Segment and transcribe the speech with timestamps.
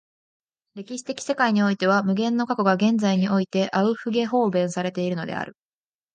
[0.73, 5.55] 歴史的世界においては無限の過去が現在においてアウフゲホーベンされているのである。